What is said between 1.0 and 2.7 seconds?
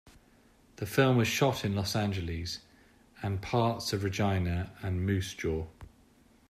was shot in Los Angeles